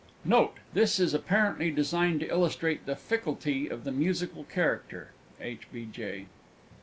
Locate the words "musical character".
3.91-5.11